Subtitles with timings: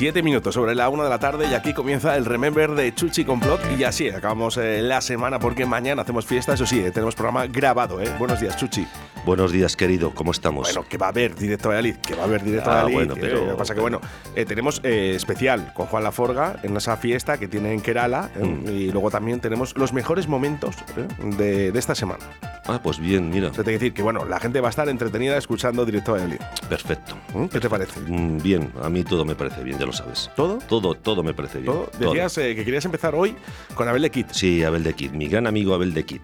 [0.00, 3.22] Siete minutos sobre la una de la tarde y aquí comienza el Remember de Chuchi
[3.22, 7.14] Complot y así acabamos eh, la semana porque mañana hacemos fiesta, eso sí, eh, tenemos
[7.14, 8.00] programa grabado.
[8.00, 8.10] Eh.
[8.18, 8.86] Buenos días, Chuchi.
[9.26, 10.66] Buenos días, querido, ¿cómo estamos?
[10.72, 12.76] Bueno, que va a haber directo a Valladolid, que va a haber directo a Ah,
[12.84, 12.94] Valladolid.
[12.96, 14.00] bueno, que- pero- Lo que pasa que, bueno,
[14.34, 18.42] eh, tenemos eh, especial con Juan Laforga en esa fiesta que tiene en Kerala eh,
[18.44, 18.68] Mm.
[18.70, 21.06] y luego también tenemos los mejores momentos eh,
[21.36, 22.24] de, de esta semana.
[22.66, 25.36] Ah, pues bien, mira, te que decir que, bueno, la gente va a estar entretenida
[25.36, 26.40] escuchando directo a Valladolid.
[26.68, 27.14] perfecto.
[27.34, 27.46] ¿Mm?
[27.46, 28.00] ¿Qué te parece?
[28.00, 30.30] Mm, Bien, a mí todo me parece bien, ya lo sabes.
[30.34, 30.58] ¿Todo?
[30.66, 31.72] Todo, todo me parece bien.
[31.72, 31.90] ¿Todo?
[31.98, 33.36] Decías eh, que querías empezar hoy
[33.74, 34.30] con Abel de Kit.
[34.30, 36.20] Sí, Abel de Kid, mi gran amigo Abel de Kid.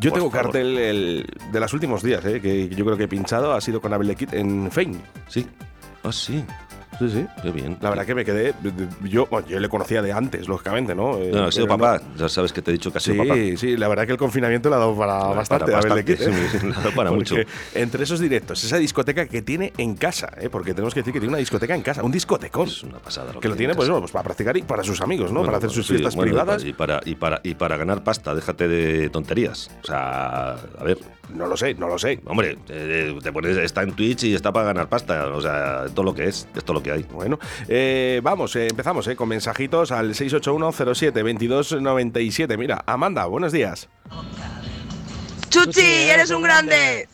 [0.00, 0.44] Yo Por tengo favor.
[0.52, 3.80] cartel el- de los últimos días, eh, que yo creo que he pinchado, ha sido
[3.80, 5.00] con Abel de Kit en Fein.
[5.26, 5.46] Sí.
[6.04, 6.44] Ah, sí,
[6.98, 7.26] Sí, sí.
[7.42, 7.76] qué bien.
[7.80, 8.54] La verdad que me quedé.
[9.04, 11.16] Yo, bueno, yo le conocía de antes, lógicamente, ¿no?
[11.18, 13.22] Eh, No, ha sido papá, ya sabes que te he dicho que ha Sí, sido
[13.24, 13.34] papá.
[13.56, 15.74] sí, la verdad que el confinamiento le ha dado para Para bastante.
[15.74, 16.58] a Abel de bastante, ¿eh?
[16.60, 17.36] sí, le ha dado para mucho.
[17.74, 20.48] Entre esos directos, esa discoteca que tiene en casa, ¿eh?
[20.50, 22.66] porque tenemos que decir que tiene una discoteca en casa, un discotecón.
[22.68, 23.32] Es una pasada.
[23.40, 25.40] que lo tiene, pues, bueno, pues para practicar y para sus amigos, ¿no?
[25.40, 26.64] Bueno, para hacer sus sí, fiestas bueno, privadas.
[26.64, 29.70] Y para, y, para, y para ganar pasta, déjate de tonterías.
[29.82, 30.98] O sea, a ver,
[31.34, 32.20] No lo sé, no lo sé.
[32.26, 35.26] hombre, eh, te pones, está en Twitch y está para ganar pasta.
[35.26, 37.02] O sea, todo lo que es, esto es lo que hay.
[37.12, 42.56] Bueno, eh, vamos, eh, empezamos eh, con mensajitos al 681-07-2297.
[42.56, 43.88] Mira, Amanda, buenos días.
[45.50, 47.08] Chuchi, eres un grande.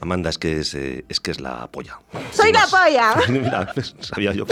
[0.00, 1.98] Amanda es que es, eh, es que es la polla.
[2.32, 3.14] Soy la polla.
[3.28, 4.46] Mira, sabía yo.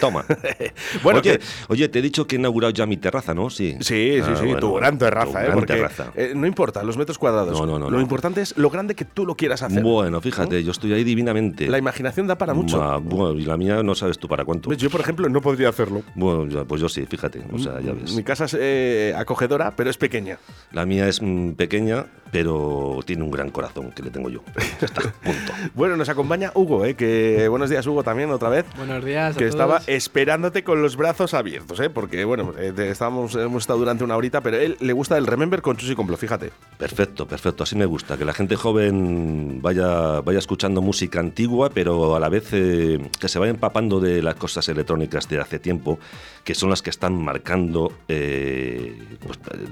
[0.00, 0.24] Toma.
[1.02, 3.50] Bueno, oye, que- oye, te he dicho que he inaugurado ya mi terraza, ¿no?
[3.50, 3.76] Sí.
[3.80, 5.42] Sí, sí, Ah, sí, bueno, tu gran terraza, tu ¿eh?
[5.42, 6.12] gran Porque terraza.
[6.14, 7.58] eh, no importa los metros cuadrados.
[7.58, 8.02] No, no, no, Lo no.
[8.02, 9.82] importante es lo grande que tú lo quieras hacer.
[9.82, 11.66] Bueno, fíjate, yo estoy ahí divinamente.
[11.68, 13.00] La imaginación da para mucho.
[13.00, 14.72] Bueno, y la mía no sabes tú para cuánto.
[14.72, 16.02] Yo, por ejemplo, no podría hacerlo.
[16.14, 17.42] Bueno, pues yo sí, fíjate.
[17.52, 18.14] O sea, ya ves.
[18.14, 20.38] Mi casa es eh, acogedora, pero es pequeña.
[20.72, 24.40] La mía es mm, pequeña, pero tiene un gran corazón que le tengo yo.
[24.80, 25.52] Ya está, punto.
[25.74, 26.94] Bueno, nos acompaña Hugo, ¿eh?
[26.94, 28.64] que buenos días Hugo también otra vez.
[28.76, 29.36] Buenos días.
[29.36, 29.88] a Que estaba todos.
[29.88, 31.90] esperándote con los brazos abiertos, ¿eh?
[31.90, 35.60] porque bueno, eh, estábamos, hemos estado durante una horita, pero él le gusta el Remember
[35.62, 36.50] con Chusi Complo, fíjate.
[36.78, 37.64] Perfecto, perfecto.
[37.64, 38.16] Así me gusta.
[38.16, 43.28] Que la gente joven vaya, vaya escuchando música antigua, pero a la vez eh, que
[43.28, 45.98] se vaya empapando de las cosas electrónicas de hace tiempo,
[46.44, 49.66] que son las que están marcando eh, pues, eh,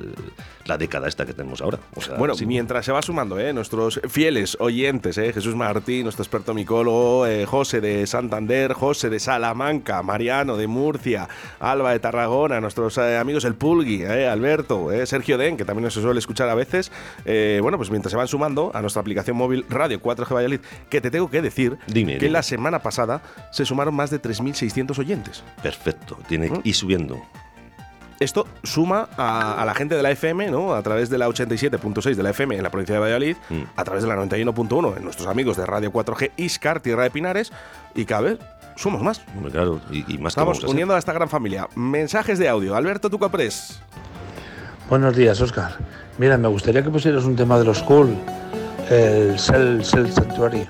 [0.66, 1.78] la década esta que tenemos ahora.
[1.94, 2.44] O sea, Bueno, sí.
[2.48, 3.52] Mientras se va sumando, ¿eh?
[3.52, 5.32] nuestros fieles oyentes, ¿eh?
[5.32, 11.28] Jesús Martín, nuestro experto micólogo, eh, José de Santander, José de Salamanca, Mariano de Murcia,
[11.60, 14.04] Alba de Tarragona, nuestros amigos el Pulgui.
[14.04, 14.88] Alberto.
[15.04, 16.90] Sergio Den, que también nos suele escuchar a veces.
[17.60, 21.10] bueno, pues mientras se van sumando a nuestra aplicación móvil Radio 4G Valladolid, que te
[21.10, 22.32] tengo que decir Dime, que dime.
[22.32, 23.20] la semana pasada
[23.52, 25.44] se sumaron más de 3.600 oyentes.
[25.62, 26.18] Perfecto.
[26.28, 26.60] Tiene ¿Mm?
[26.64, 27.20] y subiendo.
[28.20, 30.74] Esto suma a, a la gente de la FM, ¿no?
[30.74, 33.62] A través de la 87.6 de la FM en la provincia de Valladolid, Mm.
[33.76, 37.52] a través de la 91.1 en nuestros amigos de Radio 4G Iscar, Tierra de Pinares,
[37.94, 38.38] y cada vez
[38.76, 39.22] somos más.
[39.36, 41.68] Hombre, claro, y, y más Estamos uniendo a esta gran familia.
[41.76, 42.74] Mensajes de audio.
[42.76, 43.80] Alberto Tucapres.
[44.90, 45.76] Buenos días, Oscar.
[46.18, 48.16] Mira, me gustaría que pusieras un tema de los cool,
[48.90, 50.66] el Cell, Cell Sanctuary,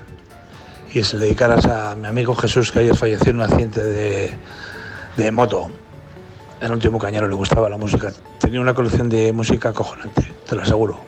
[0.93, 4.33] y se le dedicaras a mi amigo Jesús, que ayer falleció en un accidente de,
[5.17, 5.71] de moto.
[6.61, 8.11] Era un tío cañero, le gustaba la música.
[8.39, 10.99] Tenía una colección de música acojonante, te lo aseguro.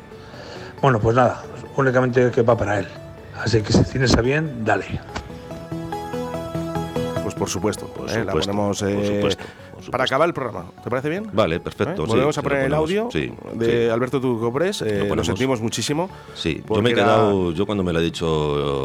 [0.82, 1.44] Bueno, pues nada,
[1.76, 2.88] únicamente que va para él.
[3.38, 4.86] Así que si tienes a bien, dale.
[7.22, 7.88] Pues por supuesto.
[7.88, 8.24] Por ¿eh?
[8.24, 9.38] La supuesto, ponemos por eh,
[9.82, 10.66] supuesto, para acabar el programa.
[10.84, 11.28] ¿Te parece bien?
[11.34, 11.60] Vale, ¿Eh?
[11.60, 12.04] perfecto.
[12.06, 13.90] sí, Volvemos a sí, poner el audio Sí, de sí.
[13.90, 14.82] Alberto Tucapres.
[14.82, 16.10] eh, lo sentimos muchísimo.
[16.34, 18.26] Sí, yo me he era- quedado, yo cuando me lo ha dicho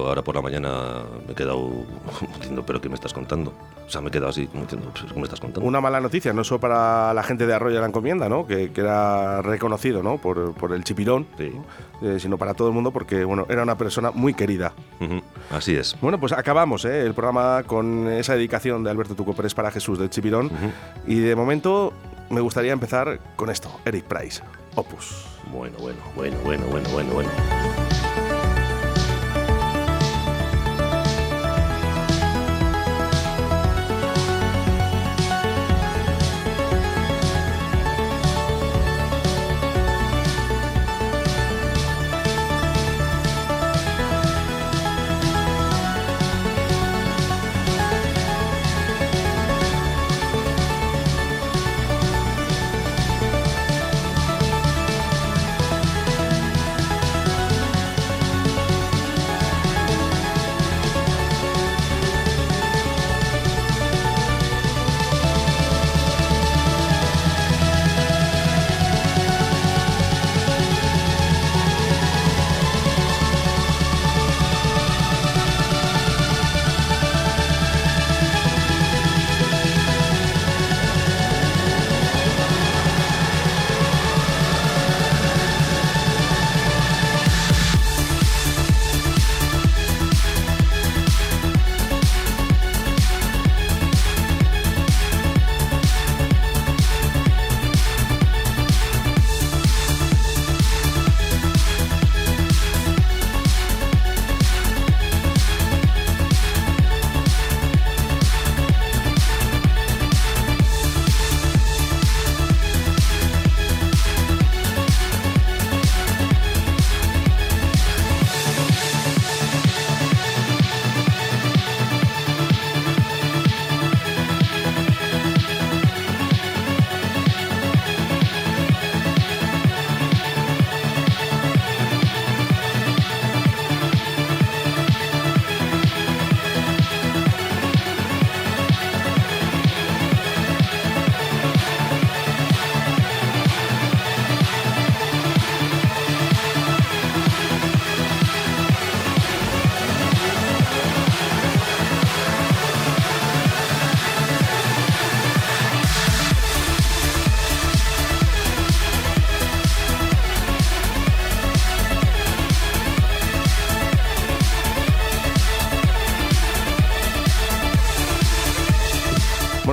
[0.09, 1.71] ahora por la mañana, me he quedado
[2.39, 3.53] diciendo, pero ¿qué me estás contando?
[3.87, 5.67] O sea, me he quedado así, como diciendo, "Pero, ¿qué me estás contando?
[5.69, 8.47] Una mala noticia, no solo para la gente de Arroyo de la Encomienda, ¿no?
[8.47, 10.19] que, que era reconocido ¿no?
[10.19, 11.27] por, por el chipirón.
[11.39, 11.65] ¿no?
[12.03, 14.75] Eh, sino para todo el mundo porque bueno, era una persona muy querida.
[15.01, 15.97] Ujú, Así es.
[16.03, 17.01] Bueno, pues acabamos ¿eh?
[17.07, 20.47] el programa con esa dedicación de Alberto Tuco Pérez para Jesús del chipirón.
[20.47, 20.71] Ujú.
[21.07, 21.93] Y de momento
[22.31, 24.43] me gustaría empezar con esto, Eric Price,
[24.75, 25.27] Opus.
[25.53, 27.31] Bueno, bueno, bueno, bueno, bueno, bueno, bueno.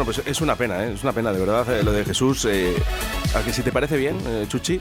[0.06, 0.94] Pues es una pena, ¿eh?
[0.94, 2.46] es una pena de verdad eh, lo de Jesús.
[2.46, 2.76] Eh,
[3.36, 4.80] a que si te parece bien, eh, Chuchi,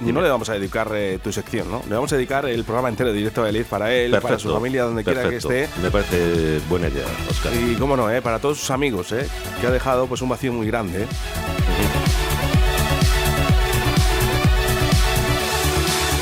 [0.00, 1.82] no le vamos a dedicar eh, tu sección, ¿no?
[1.88, 4.52] Le vamos a dedicar el programa entero de Directo a Elite para él, para su
[4.52, 5.68] familia, donde quiera que esté.
[5.82, 7.52] Me parece buena idea, Oscar.
[7.54, 8.20] Y cómo no, ¿eh?
[8.20, 9.26] para todos sus amigos, ¿eh?
[9.60, 11.04] que ha dejado pues un vacío muy grande.
[11.04, 11.06] ¿eh?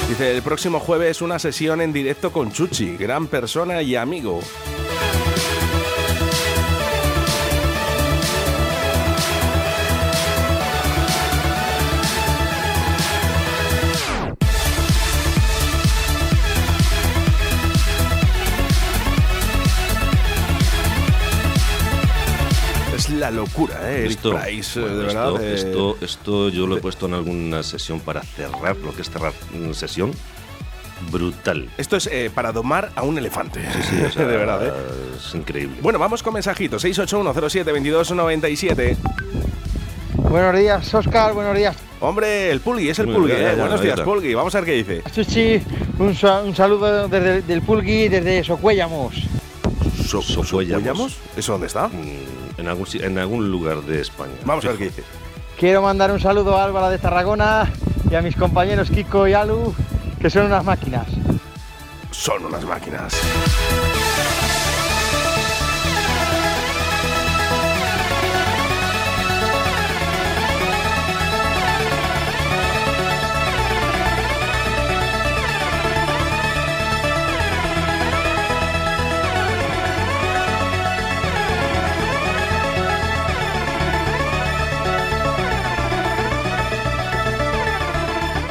[0.08, 4.40] Dice, el próximo jueves una sesión en directo con Chuchi, gran persona y amigo.
[23.34, 23.98] Locura, ¿eh?
[24.00, 25.42] Eric Esto, Price, eh, bueno, de esto, verdad.
[25.44, 29.10] eh, esto, esto yo lo he puesto en alguna sesión para cerrar lo que es
[29.10, 30.12] cerrar una sesión.
[31.10, 31.68] Brutal.
[31.76, 33.60] Esto es eh, para domar a un elefante.
[33.90, 34.72] Sí, o sea, de verdad, ¿eh?
[35.18, 35.76] Es increíble.
[35.82, 36.82] Bueno, vamos con mensajitos.
[36.84, 38.96] 681072297.
[40.30, 41.76] Buenos días, Oscar, buenos días.
[42.00, 43.32] Hombre, el Pulgui, es el Muy Pulgui.
[43.32, 43.44] bien, ¿eh?
[43.44, 44.00] ya, ya, Buenos días.
[44.00, 44.34] Pulgui.
[44.34, 45.02] Vamos a ver qué dice.
[45.14, 45.60] Chuchi,
[45.98, 49.14] un, sa- un saludo desde del Pulgui desde Socuéllamos.
[50.06, 50.48] So- Socuéllamos.
[50.48, 51.16] ¿Socuéllamos?
[51.36, 51.88] ¿Eso dónde está?
[51.88, 54.32] Mm, En algún, si- en algún lugar de España.
[54.44, 55.02] Vamos a ver qué dice.
[55.58, 57.70] Quiero mandar un saludo a Álvaro de Tarragona
[58.10, 59.74] y a mis compañeros Kiko y Alu,
[60.20, 61.06] que son unas máquinas.
[62.10, 63.14] Son unas máquinas.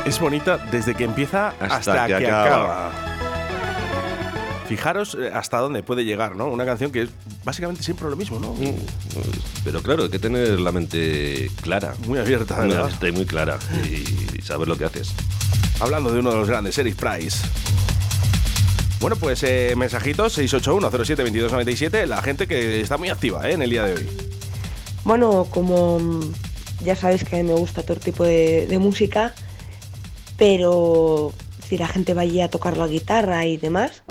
[0.06, 2.88] Es bonita desde que empieza hasta, Hasta que, que acaba.
[2.88, 2.92] acaba.
[4.68, 6.48] Fijaros eh, hasta dónde puede llegar, ¿no?
[6.48, 7.10] Una canción que es
[7.44, 8.54] básicamente siempre lo mismo, ¿no?
[8.54, 8.76] Mm,
[9.64, 11.94] Pero claro, hay que tener la mente clara.
[12.08, 12.92] Muy abierta, Muy ¿verdad?
[13.08, 13.58] y muy clara.
[13.86, 15.14] Y saber lo que haces.
[15.80, 17.46] Hablando de uno de los grandes, Eric Price.
[19.00, 23.54] Bueno, pues eh, mensajitos 681-07-2297, la gente que está muy activa ¿eh?
[23.54, 24.08] en el día de hoy.
[25.04, 26.34] Bueno, como mm,
[26.86, 29.34] ya sabéis que me gusta todo tipo de, de música,
[30.48, 31.32] pero
[31.66, 34.04] si la gente va allí a tocar la guitarra y demás,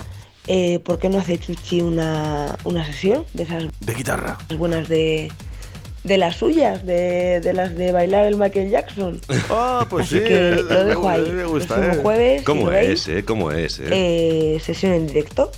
[0.47, 4.39] eh, ¿por qué no hace Chuchi una, una sesión de esas De guitarra.
[4.57, 5.31] buenas de,
[6.03, 9.21] de las suyas, de, de las de bailar el Michael Jackson?
[9.51, 10.23] Ah, pues Así sí.
[10.25, 11.21] que lo dejo me- ahí.
[11.31, 11.99] Me El gusta, ¿eh?
[12.01, 13.23] jueves, si ¿Cómo veis, es, eh?
[13.25, 13.89] ¿Cómo es, eh?
[13.91, 15.51] eh, sesión en directo.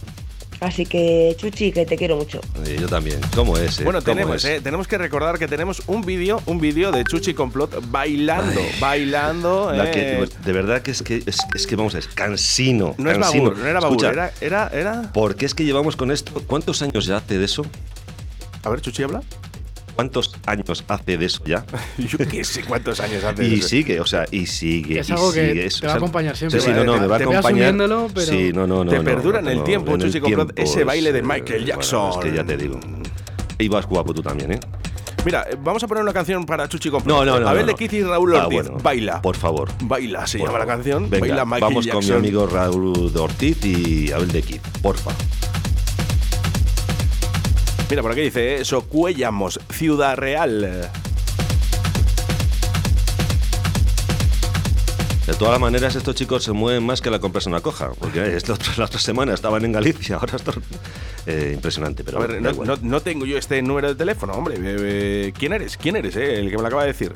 [0.66, 2.42] Así que Chuchi, que te quiero mucho.
[2.80, 3.20] Yo también.
[3.36, 3.84] ¿Cómo es, eh?
[3.84, 4.50] Bueno, ¿Cómo tenemos, es?
[4.50, 9.72] eh, tenemos que recordar que tenemos un vídeo, un vídeo de Chuchi Complot bailando, bailando.
[9.72, 12.96] La eh, que, de verdad que es que es, es que vamos a ver, cansino.
[12.98, 13.44] no es cansino.
[13.52, 16.32] babur, no era babur, Escucha, era, era, era- ¿Por qué es que llevamos con esto?
[16.48, 17.64] ¿Cuántos años ya hace de eso?
[18.64, 19.22] A ver, Chuchi habla.
[19.96, 21.66] ¿Cuántos años hace de eso ya?
[21.98, 23.48] Yo qué sé cuántos años hace.
[23.48, 23.68] Y eso.
[23.70, 25.00] sigue, o sea, y sigue.
[25.00, 25.54] Es y algo que sigue.
[25.54, 26.60] te va a o sea, acompañar siempre.
[26.60, 27.76] Sí, sí, no, no, me va a Te acompañar.
[27.78, 28.92] pero Sí, no, no, no.
[28.92, 30.22] Te no, perdura en el no, tiempo, Chuchi
[30.58, 32.10] ese baile de Michael Jackson.
[32.10, 32.80] bueno, es que ya te digo.
[33.58, 34.60] Y vas guapo tú también, ¿eh?
[35.24, 37.18] Mira, vamos a poner una canción para Chuchi Complot.
[37.18, 37.48] No, no, no.
[37.48, 37.78] Abel no, de no.
[37.78, 38.62] Kid y Raúl Ah, Ortiz.
[38.68, 39.22] bueno, Baila.
[39.22, 39.72] Por favor.
[39.82, 40.76] Baila, se Por llama la favor.
[40.84, 41.10] canción.
[41.10, 42.18] Venga, Baila Michael vamos con mi Jackson.
[42.18, 45.12] amigo Raúl de Ortiz y Abel de Kid, porfa.
[47.90, 50.90] Mira, por aquí dice, eh, Socuéllamos, Ciudad Real.
[55.28, 58.38] De todas maneras, estos chicos se mueven más que la compresa una coja, porque eh,
[58.38, 60.54] esto- la otra semana estaban en Galicia, ahora esto
[61.26, 64.56] eh, impresionante, pero A ver, bueno, no, tengo yo este número de teléfono, hombre.
[64.60, 65.78] Eh, ¿Quién eres?
[65.78, 66.40] ¿Quién eres, eh?
[66.40, 67.12] El que me lo acaba de decir.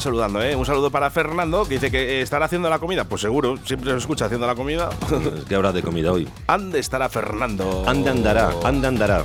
[0.00, 0.54] Saludando, ¿eh?
[0.56, 3.04] Un saludo para Fernando, que dice que estará haciendo la comida.
[3.04, 4.90] Pues seguro, siempre se escucha haciendo la comida.
[5.48, 6.28] ¿Qué habrá de comida hoy?
[6.46, 7.84] ¿Dónde estará Fernando?
[7.86, 9.24] Ande andará, ande andará.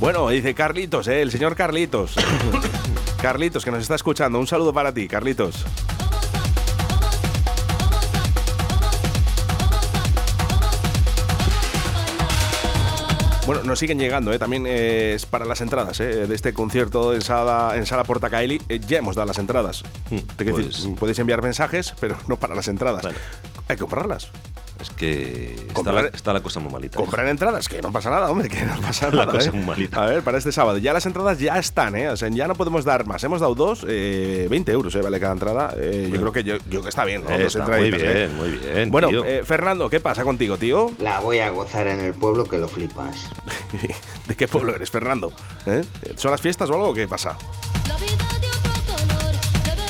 [0.00, 1.22] Bueno, dice Carlitos, ¿eh?
[1.22, 2.16] El señor Carlitos.
[3.22, 4.38] Carlitos, que nos está escuchando.
[4.38, 5.64] Un saludo para ti, Carlitos.
[13.48, 14.38] Bueno, nos siguen llegando, ¿eh?
[14.38, 16.26] también eh, es para las entradas ¿eh?
[16.26, 18.60] de este concierto en Sala, en sala Portacaeli.
[18.68, 19.84] Eh, ya hemos dado las entradas.
[20.10, 23.02] Hmm, Te quiero pues- decir, podéis enviar mensajes, pero no para las entradas.
[23.02, 23.16] Vale.
[23.68, 24.28] Hay que comprarlas.
[24.80, 26.96] Es que está la, está la cosa muy malita.
[26.98, 29.32] Comprar entradas, que no pasa nada, hombre, que no pasa La nada.
[29.32, 29.52] cosa ¿eh?
[29.52, 30.02] muy malita.
[30.02, 30.78] A ver, para este sábado.
[30.78, 32.08] Ya las entradas ya están, ¿eh?
[32.10, 33.24] O sea, ya no podemos dar más.
[33.24, 35.00] Hemos dado dos, eh, 20 euros, ¿eh?
[35.02, 35.74] Vale cada entrada.
[35.76, 37.30] Eh, yo creo que yo, yo que está bien, ¿no?
[37.30, 37.90] Eh, Dos está muy ¿eh?
[37.90, 38.90] bien, muy bien.
[38.92, 39.24] Bueno, tío.
[39.24, 40.92] eh, Fernando, ¿qué pasa contigo, tío?
[41.00, 43.28] La voy a gozar en el pueblo que lo flipas.
[44.28, 45.32] ¿De qué pueblo eres, Fernando?
[45.66, 45.84] ¿Eh?
[46.16, 46.94] ¿Son las fiestas o algo?
[46.94, 47.36] ¿Qué pasa?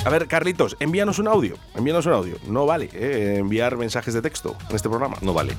[0.08, 1.56] A ver, Carlitos, envíanos un audio.
[1.74, 2.36] Envíanos un audio.
[2.46, 5.18] No vale eh, enviar mensajes de texto en este programa.
[5.20, 5.52] no vale.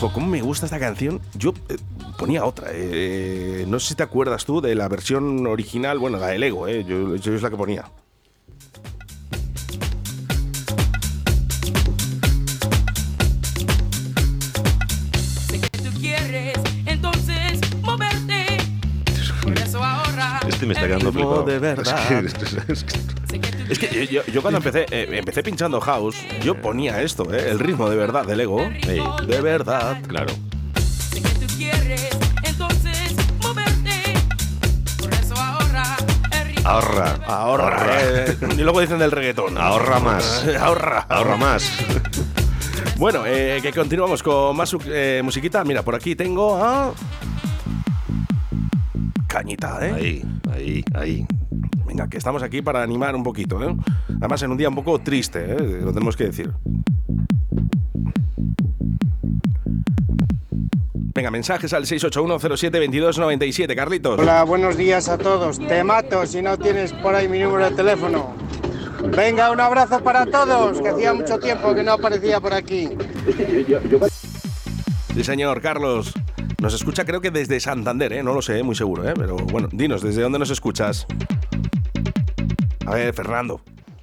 [0.00, 1.20] ¿Cómo me gusta esta canción?
[1.34, 1.76] Yo eh,
[2.18, 2.68] ponía otra.
[2.72, 6.66] eh, no sé si te acuerdas tú de la versión original, bueno, la del Ego,
[6.66, 7.84] eh, yo, yo es la que ponía.
[20.46, 21.42] Este me está quedando flipado.
[21.44, 22.24] de verdad.
[22.24, 25.42] Es que- es que- Sé que tú Es que yo, yo cuando empecé, eh, empecé
[25.42, 28.68] pinchando house, yo ponía esto, eh, el ritmo de verdad del Ego.
[29.26, 29.98] De verdad.
[30.06, 30.32] claro.
[35.40, 35.96] Ahorra
[36.32, 36.68] el ritmo.
[36.68, 37.18] Ahorra.
[37.26, 37.86] Ahorra.
[38.00, 39.56] eh, y luego dicen del reggaetón.
[39.58, 40.44] Ahorra más.
[40.60, 41.06] Ahorra.
[41.08, 41.70] Ahorra más.
[42.96, 45.64] Bueno, eh, que continuamos con más eh, musiquita.
[45.64, 46.92] Mira, por aquí tengo a.
[49.28, 49.92] Cañita, ¿eh?
[49.94, 51.26] Ahí, ahí, ahí.
[51.86, 53.76] Venga, que estamos aquí para animar un poquito, ¿eh?
[54.16, 55.80] Además, en un día un poco triste, ¿eh?
[55.82, 56.50] Lo tenemos que decir.
[61.14, 64.18] Venga, mensajes al 681072297, Carlitos.
[64.18, 65.58] Hola, buenos días a todos.
[65.58, 68.34] Te mato si no tienes por ahí mi número de teléfono.
[69.14, 72.88] Venga, un abrazo para todos, que hacía mucho tiempo que no aparecía por aquí.
[75.14, 76.14] Sí, señor, Carlos.
[76.60, 78.22] Nos escucha creo que desde Santander, ¿eh?
[78.22, 79.14] No lo sé, muy seguro, ¿eh?
[79.16, 81.06] Pero bueno, dinos, ¿desde dónde nos escuchas?
[82.86, 83.60] A ver, Fernando,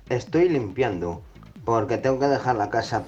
[0.09, 1.21] Estoy limpiando
[1.65, 3.03] porque tengo que dejar la casa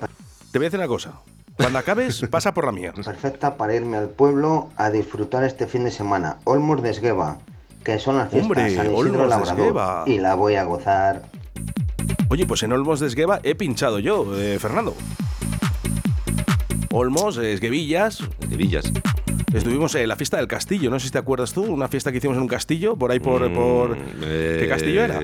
[0.52, 1.14] te voy a decir una cosa.
[1.56, 2.94] Cuando acabes, pasa por la mía.
[2.94, 6.38] perfecta para irme al pueblo a disfrutar este fin de semana.
[6.46, 7.38] Olmos de Esgueva,
[7.84, 9.60] que son las fiestas Hombre, San Isidro Olmos de Labrador.
[9.60, 10.04] Esgueva.
[10.08, 11.24] Y la voy a gozar.
[12.30, 14.96] Oye, pues en Olmos de Esgueva he pinchado yo, eh, Fernando.
[16.92, 18.24] Olmos, Esguevillas.
[18.48, 18.92] De Villas.
[19.58, 22.18] Estuvimos en la fiesta del castillo, no sé si te acuerdas tú, una fiesta que
[22.20, 23.50] hicimos en un castillo, por ahí por...
[23.50, 23.98] Mm, por...
[24.22, 25.20] eh, ¿Qué castillo era?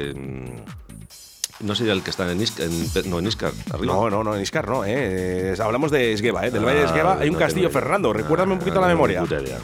[1.59, 3.93] No sería el que está en Iscar, en, no, en Iscar, arriba.
[3.93, 5.53] No, no, no, en Iscar no, ¿eh?
[5.59, 6.51] Hablamos de Esgueva, ¿eh?
[6.51, 7.69] Del Valle de Ah, Esgueva hay un no castillo.
[7.69, 9.21] Fernando, recuérdame un poquito la Ah, memoria.
[9.21, 9.59] puta idea.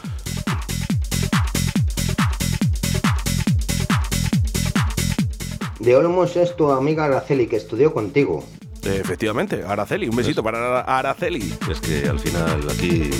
[5.78, 8.44] De Olmos es tu amiga Araceli, que estudió contigo.
[8.84, 11.54] Eh, Efectivamente, Araceli, un besito para Araceli.
[11.70, 13.10] Es que al final aquí.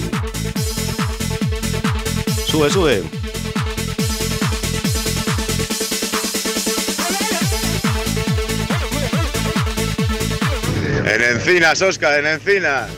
[2.50, 3.02] Sube, sube.
[11.06, 12.90] En Encinas, Oscar, en Encinas.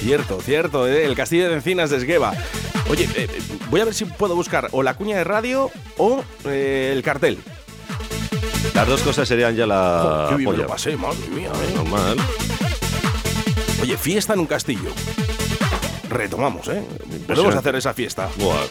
[0.00, 1.04] Cierto, cierto, ¿eh?
[1.04, 2.32] el castillo de encinas de Esgueva.
[2.88, 3.28] Oye, eh,
[3.68, 7.38] voy a ver si puedo buscar o la cuña de radio o eh, el cartel.
[8.74, 10.28] Las dos cosas serían ya la.
[10.30, 11.50] Qué bien me lo pasé, madre mía.
[11.50, 11.72] ¿eh?
[11.74, 12.16] Normal.
[13.82, 14.90] Oye, fiesta en un castillo.
[16.12, 16.82] Retomamos, ¿eh?
[17.26, 18.28] Podemos hacer esa fiesta.
[18.38, 18.66] Buah.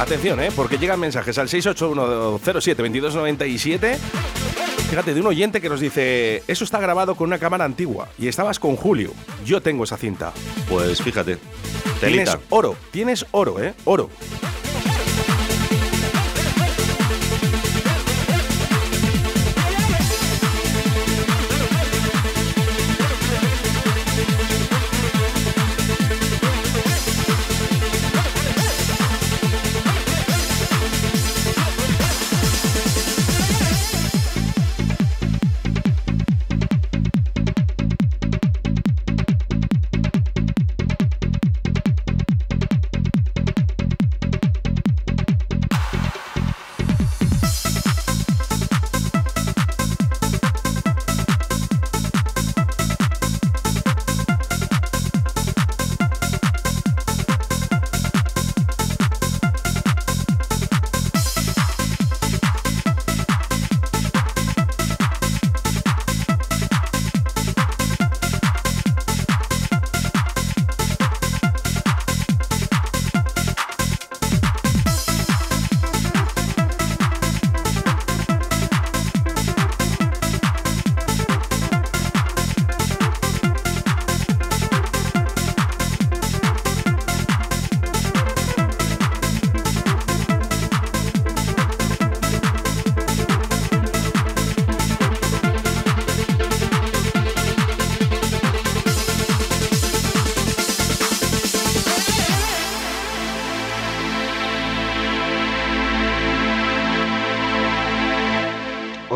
[0.00, 0.50] Atención, ¿eh?
[0.54, 3.96] Porque llegan mensajes al 681072297.
[4.90, 8.26] Fíjate, de un oyente que nos dice, eso está grabado con una cámara antigua y
[8.26, 9.12] estabas con Julio.
[9.46, 10.32] Yo tengo esa cinta.
[10.68, 11.38] Pues fíjate.
[12.00, 12.40] Tienes Telita.
[12.50, 13.74] oro, tienes oro, ¿eh?
[13.84, 14.10] Oro.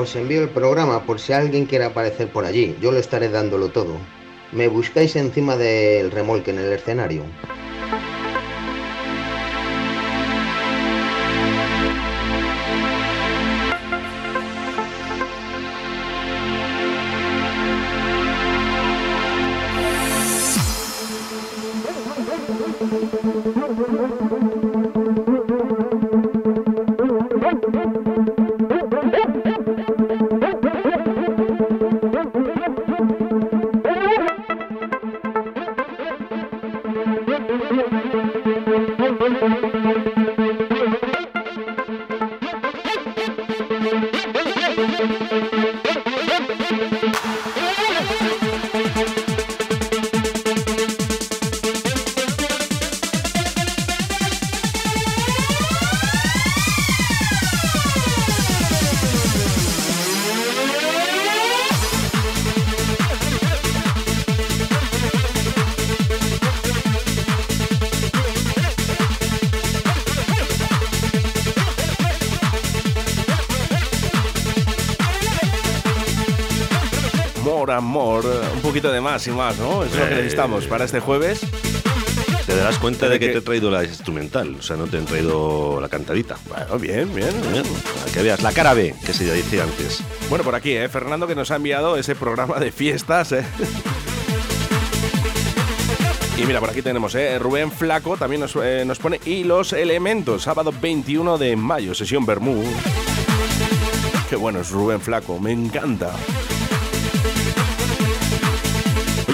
[0.07, 2.77] Os envío el programa por si alguien quiere aparecer por allí.
[2.81, 3.99] Yo lo estaré dándolo todo.
[4.53, 7.25] Me buscáis encima del remolque en el escenario.
[77.81, 79.85] More, un poquito de más y más, ¿no?
[79.85, 81.41] Es lo que Eh, necesitamos para este jueves.
[82.47, 84.99] Te darás cuenta de que que- te he traído la instrumental, o sea, no te
[84.99, 86.37] he traído la cantadita.
[86.49, 87.31] Bueno, bien, bien.
[87.53, 90.01] Bien, para que veas la cara B, que se decía antes.
[90.31, 90.89] Bueno, por aquí, ¿eh?
[90.89, 93.45] Fernando que nos ha enviado ese programa de fiestas, ¿eh?
[96.39, 97.39] Y mira, por aquí tenemos, ¿eh?
[97.39, 102.27] Rubén Flaco también nos, eh, nos pone y los elementos, sábado 21 de mayo, sesión
[102.27, 102.63] Bermú.
[104.29, 106.13] Qué bueno es Rubén Flaco, me encanta.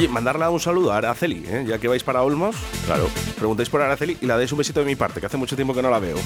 [0.02, 1.64] Oye, mandarle un saludo a Araceli, ¿eh?
[1.64, 2.56] ya que vais para Olmos.
[2.86, 3.08] Claro.
[3.36, 5.72] Preguntáis por Araceli y la dais un besito de mi parte, que hace mucho tiempo
[5.74, 6.16] que no la veo.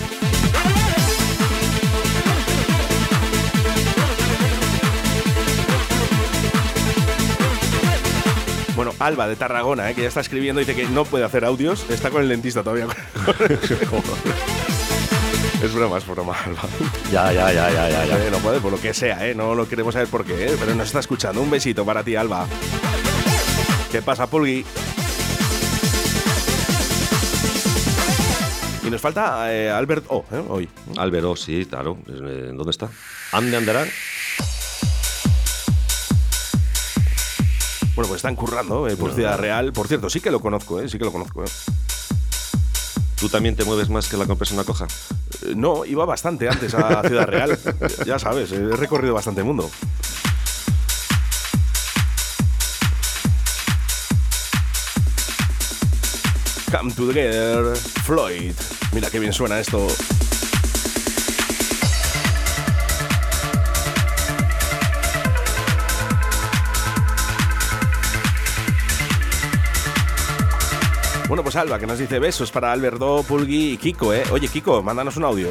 [8.75, 9.95] Bueno, Alba de Tarragona, ¿eh?
[9.95, 12.87] que ya está escribiendo, dice que no puede hacer audios, está con el dentista todavía.
[15.63, 16.63] es broma, es broma, Alba.
[17.13, 18.07] Ya, ya, ya, ya, ya.
[18.07, 18.27] ya.
[18.27, 19.35] Eh, no puede, por lo que sea, ¿eh?
[19.35, 20.57] no lo queremos saber por qué, ¿eh?
[20.59, 21.43] pero nos está escuchando.
[21.43, 22.47] Un besito para ti, Alba.
[23.91, 24.65] ¿Qué pasa, Pulgui?
[28.85, 30.43] Y nos falta eh, Albert O, ¿eh?
[30.49, 30.69] hoy.
[30.97, 31.99] Álvaro, sí, claro.
[32.09, 32.89] Eh, ¿Dónde está?
[33.33, 33.85] ¿Ande andará?
[37.95, 39.73] Bueno, pues están currando eh, por Ciudad Real.
[39.73, 40.89] Por cierto, sí que lo conozco, ¿eh?
[40.89, 41.43] sí que lo conozco.
[41.43, 41.49] ¿eh?
[43.19, 44.87] ¿Tú también te mueves más que la persona coja?
[45.47, 47.59] Eh, No, iba bastante antes a Ciudad Real.
[48.07, 49.71] ya sabes, he recorrido bastante mundo.
[56.71, 58.53] Come Together, Floyd.
[58.93, 59.87] Mira qué bien suena esto.
[71.29, 74.23] Bueno, pues Alba, que nos dice besos para Alberto, Pulgui y Kiko, ¿eh?
[74.31, 75.49] Oye, Kiko, mándanos un audio.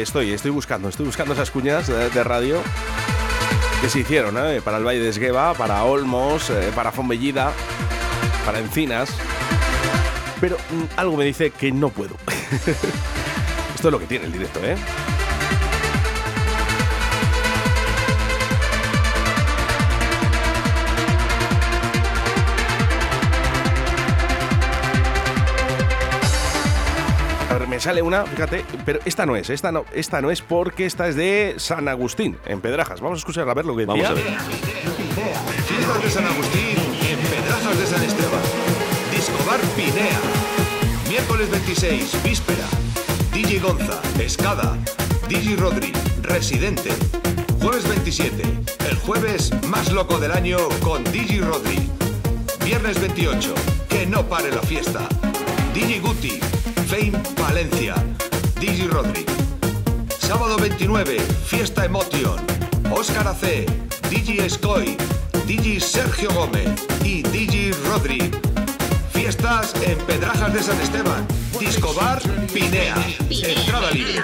[0.00, 2.62] Estoy, estoy buscando, estoy buscando esas cuñas de, radio
[3.82, 4.62] que se hicieron ¿eh?
[4.62, 7.52] para el Valle de Esgueva, para Olmos, eh, para Fonbellida,
[8.46, 9.10] para Encinas.
[10.40, 12.16] Pero mm, algo me dice que no puedo.
[13.74, 14.74] Esto es lo que tiene el directo, ¿eh?
[27.80, 31.08] Me sale una, fíjate, pero esta no es, esta no, esta no es porque esta
[31.08, 33.00] es de San Agustín, en Pedrajas.
[33.00, 34.10] Vamos a escuchar a ver lo que decía.
[34.10, 34.24] Vamos a ver.
[35.66, 36.76] Fiestas de San Agustín
[37.08, 38.42] en Pedrajas de San Esteban.
[39.10, 40.20] Discobar Pinea.
[41.08, 42.66] Miércoles 26, víspera.
[43.32, 44.76] Digi Gonza, Escada.
[45.26, 46.90] Digi Rodri, Residente.
[47.62, 48.42] Jueves 27,
[48.90, 51.88] el jueves más loco del año con Digi Rodri.
[52.62, 53.54] Viernes 28,
[53.88, 55.08] que no pare la fiesta.
[55.72, 56.40] Digi Guti,
[56.90, 57.94] Fame Valencia.
[58.58, 59.24] Digi Rodri.
[60.18, 62.44] Sábado 29, Fiesta Emotion.
[62.90, 63.64] Óscar AC,
[64.10, 64.96] Digi Scoy,
[65.46, 66.68] Digi Sergio Gómez
[67.04, 68.32] y Digi Rodri.
[69.12, 71.24] Fiestas en Pedrajas de San Esteban.
[71.60, 72.20] Discobar
[72.52, 72.96] Pinea.
[73.30, 74.22] Entrada libre.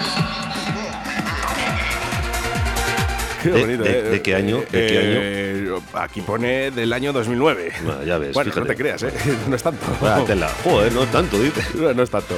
[3.47, 4.03] Qué ¿De- bonito, de- ¿eh?
[4.03, 4.63] de qué año?
[4.71, 5.83] ¿De qué año?
[5.95, 7.73] Aquí pone del año 2009.
[7.85, 8.69] Bueno, ya ves, Bueno, no fíjate.
[8.75, 9.13] te creas, ¿eh?
[9.49, 9.87] No es tanto.
[10.01, 10.51] Vaya tela.
[10.65, 11.63] Joder, no tanto, dice.
[11.75, 12.35] No, no es tanto.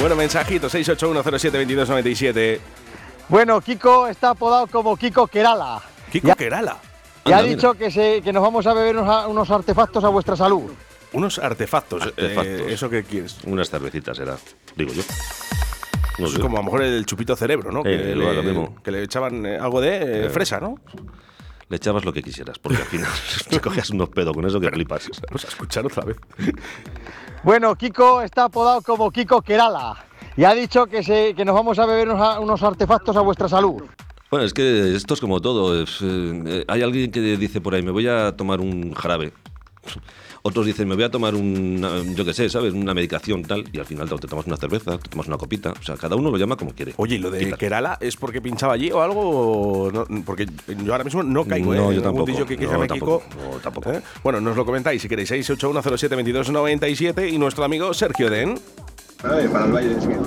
[0.00, 2.58] Bueno, mensajito 681072297.
[3.28, 5.80] Bueno, Kiko está apodado como Kiko Kerala.
[6.12, 6.76] Kiko Kerala.
[7.24, 10.36] Y ha dicho que, se, que nos vamos a beber unos, unos artefactos a vuestra
[10.36, 10.70] salud.
[11.12, 12.02] Unos artefactos.
[12.02, 12.46] Artefactos.
[12.46, 13.38] eh, ¿Eso qué quieres?
[13.44, 14.36] Unas cervecitas era,
[14.76, 15.02] digo yo.
[16.18, 16.40] No es sé.
[16.40, 17.80] como a lo mejor el chupito cerebro, ¿no?
[17.80, 18.76] Eh, que, lo- le, mismo.
[18.82, 20.76] que le echaban eh, algo de eh, Eh, fresa, ¿no?
[21.68, 23.10] Le echabas lo que quisieras, porque al final
[23.48, 25.08] te cogías unos pedos con eso que flipas.
[25.28, 26.16] Vamos a escuchar otra vez.
[27.42, 30.04] Bueno, Kiko está apodado como Kiko Kerala.
[30.36, 33.48] Y ha dicho que, se, que nos vamos a beber unos, unos artefactos a vuestra
[33.48, 33.82] salud.
[34.30, 35.80] Bueno, es que esto es como todo.
[35.82, 39.32] es, eh, eh, hay alguien que dice por ahí, me voy a tomar un jarabe.
[40.46, 42.72] Otros dicen, me voy a tomar un, yo qué sé, ¿sabes?
[42.72, 43.64] Una medicación tal.
[43.72, 45.72] Y al final te tomas una cerveza, te tomas una copita.
[45.72, 46.94] O sea, cada uno lo llama como quiere.
[46.98, 47.52] Oye, ¿y lo de.
[47.54, 49.22] Kerala es porque pinchaba allí o algo?
[49.86, 50.06] o no?
[50.24, 50.46] porque
[50.84, 51.96] yo ahora mismo no caigo, No, ¿eh?
[51.96, 52.26] yo tampoco.
[52.26, 53.24] DJ que No, llame tampoco.
[53.28, 53.50] Kiko.
[53.54, 53.90] No, tampoco.
[53.92, 54.00] ¿Eh?
[54.22, 55.32] Bueno, nos lo comentáis si queréis.
[55.32, 58.54] 681072297 y nuestro amigo Sergio Den.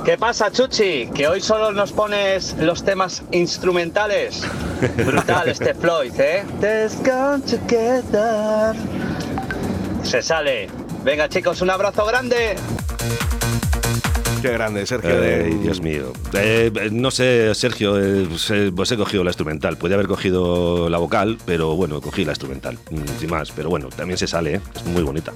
[0.03, 1.08] ¿Qué pasa, Chuchi?
[1.13, 4.43] Que hoy solo nos pones los temas instrumentales.
[5.05, 6.43] Brutal este Floyd, ¿eh?
[10.04, 10.68] Se sale.
[11.04, 12.56] Venga, chicos, un abrazo grande.
[14.42, 15.54] Qué grande, Sergio Ay.
[15.56, 16.14] Dios mío.
[16.34, 19.78] Eh, eh, no sé, Sergio, eh, pues, eh, pues he cogido la instrumental.
[19.78, 23.52] Podría haber cogido la vocal, pero bueno, cogí la instrumental, mm, sin más.
[23.52, 24.62] Pero bueno, también se sale, ¿eh?
[24.76, 25.34] es muy bonita.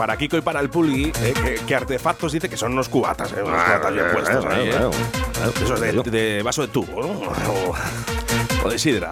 [0.00, 1.34] Para Kiko y para el Pulgui, ¿eh?
[1.44, 3.32] ¿qué, qué artefactos dice que son unos cubatas?
[3.32, 3.42] ¿eh?
[3.42, 4.70] Unos cubatas bien puestos ahí, ¿eh?
[4.70, 4.90] claro,
[5.34, 5.52] claro.
[5.62, 7.20] Esos de, de vaso de tubo, ¿no?
[8.64, 9.10] O de sidra.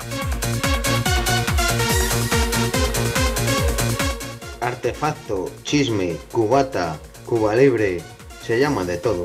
[4.62, 6.96] Artefacto, chisme, cubata,
[7.26, 8.00] cuba libre,
[8.42, 9.24] se llama de todo.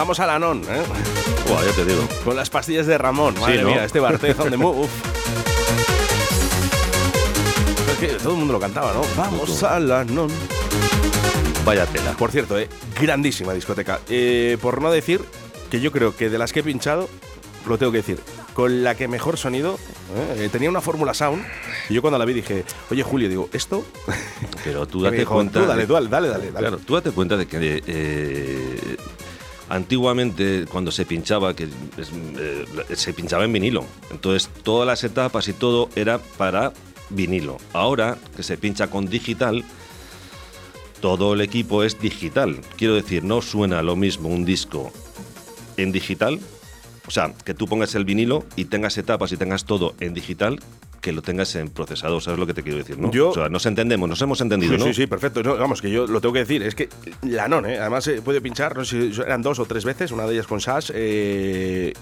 [0.00, 0.82] Vamos a la non, ¿eh?
[1.46, 2.00] Buah, ya te digo.
[2.24, 3.34] Con las pastillas de Ramón.
[3.34, 3.68] Sí, Madre ¿no?
[3.68, 4.88] mía, este Bartez on the move.
[7.92, 9.02] Es que todo el mundo lo cantaba, ¿no?
[9.16, 10.30] Vamos a la non.
[11.66, 12.12] Vaya tela.
[12.12, 14.00] Por cierto, eh, grandísima discoteca.
[14.08, 15.20] Eh, por no decir
[15.70, 17.08] que yo creo que de las que he pinchado,
[17.68, 18.18] lo tengo que decir,
[18.54, 19.78] con la que mejor sonido,
[20.38, 21.44] eh, tenía una fórmula sound,
[21.90, 23.84] y yo cuando la vi dije, oye Julio, digo, ¿esto?
[24.64, 25.60] Pero tú date dijo, cuenta.
[25.60, 26.58] "Tú dale, de- dale, dale, dale, dale".
[26.58, 28.96] Claro, tú date cuenta de que eh,
[29.70, 33.86] antiguamente cuando se pinchaba, que eh, se pinchaba en vinilo.
[34.10, 36.72] Entonces todas las etapas y todo era para
[37.08, 37.56] vinilo.
[37.72, 39.64] Ahora que se pincha con digital,
[41.00, 42.60] todo el equipo es digital.
[42.76, 44.92] Quiero decir, no suena lo mismo un disco
[45.76, 46.40] en digital,
[47.06, 50.60] o sea, que tú pongas el vinilo y tengas etapas y tengas todo en digital,
[51.00, 52.98] que lo tengas en procesador, ¿sabes lo que te quiero decir?
[52.98, 53.10] ¿no?
[53.10, 54.84] Yo- o sea, nos entendemos, nos hemos entendido, Sí, ¿no?
[54.86, 55.42] sí, sí, perfecto.
[55.42, 56.62] No, vamos, que yo lo tengo que decir.
[56.62, 56.88] Es que
[57.22, 57.78] la non, ¿eh?
[57.78, 60.46] Además, he podido pinchar, no sé si eran dos o tres veces, una de ellas
[60.46, 60.90] con Sash.
[60.94, 61.92] eh,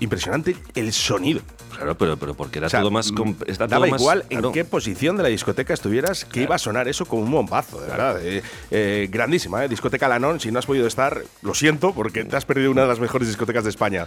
[0.00, 1.40] impresionante el sonido.
[1.76, 3.12] Claro, pero, pero porque era O sea, todo más.
[3.12, 4.48] com- está Daba todo más- igual claro.
[4.48, 7.80] en qué posición de la discoteca estuvieras, que iba a sonar eso como un bombazo,
[7.80, 8.20] de verdad.
[8.20, 9.68] Eh, eh, grandísima, ¿eh?
[9.68, 10.40] Discoteca Lanón.
[10.40, 13.28] Si no has podido estar, lo siento, porque te has perdido una de las mejores
[13.28, 14.06] discotecas de España.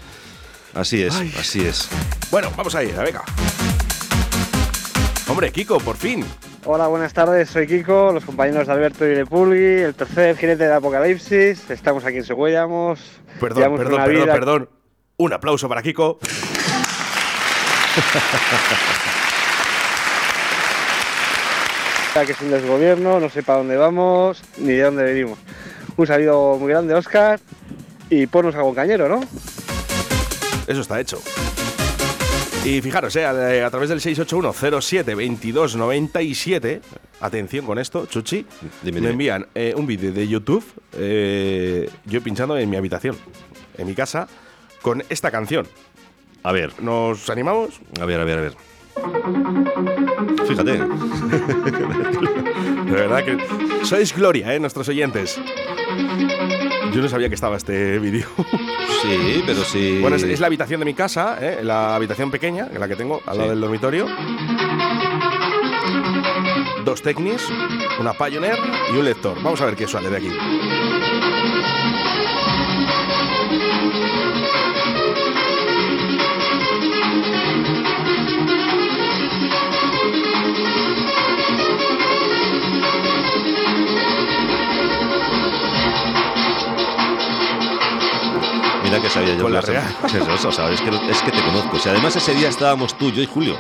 [0.74, 1.34] Así es, Ay.
[1.40, 1.88] así es.
[2.32, 3.24] Bueno, vamos a ir, venga.
[5.38, 6.26] Hombre, Kiko, por fin.
[6.66, 10.68] Hola, buenas tardes, soy Kiko, los compañeros de Alberto y de Pulgui, el tercer jinete
[10.68, 13.00] de Apocalipsis, estamos aquí en Següellamos.
[13.40, 14.70] Perdón, llevamos perdón, perdón, vida- perdón.
[15.18, 16.18] Un aplauso para Kiko.
[22.26, 25.38] que es un desgobierno, no sé para dónde vamos ni de dónde venimos.
[25.98, 27.40] Un saludo muy grande, Oscar,
[28.10, 29.22] y ponnos algún cañero, ¿no?
[30.66, 31.22] Eso está hecho.
[32.68, 36.82] Y fijaros, eh, a, a través del 681-07-2297,
[37.22, 38.46] atención con esto, Chuchi,
[38.84, 40.66] Dime, me envían eh, un vídeo de YouTube,
[40.98, 43.16] eh, yo pinchando en mi habitación,
[43.78, 44.28] en mi casa,
[44.82, 45.66] con esta canción.
[46.44, 47.80] A ver, ¿Nos animamos?
[48.02, 48.54] a ver, a ver, a ver.
[50.46, 50.74] Fíjate.
[52.88, 53.38] De verdad que
[53.86, 54.60] sois gloria, ¿eh?
[54.60, 55.40] Nuestros oyentes.
[56.94, 58.28] Yo no sabía que estaba este vídeo.
[59.02, 60.00] Sí, pero sí.
[60.02, 61.60] Bueno, es, es la habitación de mi casa, ¿eh?
[61.64, 64.08] la habitación pequeña, que la que tengo al lado del dormitorio.
[66.84, 67.44] Dos Technis,
[68.00, 68.58] una Pioneer
[68.94, 69.36] y un lector.
[69.44, 70.30] Vamos a ver qué sale de aquí.
[88.98, 89.84] Mira que sabía yo Con la real.
[90.10, 90.52] ¿Qué es eso?
[90.52, 90.82] ¿sabes?
[90.82, 91.78] Es que, es que te conozco.
[91.78, 93.56] Si además ese día estábamos tú, yo y Julio.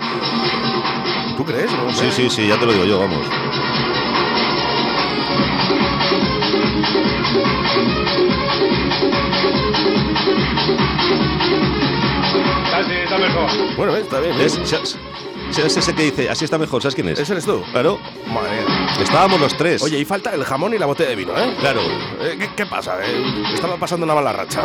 [1.38, 1.71] ¿Tú crees?
[1.71, 3.28] No Sí, sí, sí, ya te lo digo yo, vamos.
[12.71, 13.76] Casi está mejor.
[13.76, 14.36] Bueno, está bien.
[15.52, 16.82] ¿Sabes ese que dice, así está mejor?
[16.82, 17.19] ¿Sabes quién es?
[17.19, 17.62] ¿Ese eres tú?
[17.71, 18.00] Claro.
[18.34, 18.76] Madre mía.
[19.01, 19.81] Estábamos los tres.
[19.83, 21.55] Oye, y falta el jamón y la botella de vino, ¿eh?
[21.60, 21.81] Claro.
[22.19, 22.97] Eh, ¿Qué, qué pasa?
[23.03, 23.23] eh?
[23.53, 24.63] Estaba pasando una mala racha.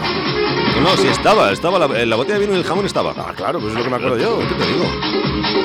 [0.75, 1.53] No, no, sí estaba.
[1.53, 3.14] estaba la, la botella de vino y el jamón estaba.
[3.16, 4.38] Ah, claro, pues es lo que me acuerdo yo.
[4.49, 4.85] ¿Qué te digo?